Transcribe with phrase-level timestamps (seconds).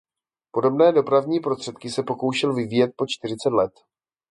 [0.51, 3.71] Podobné dopravní prostředky se pokoušel vyvíjet po čtyřicet let.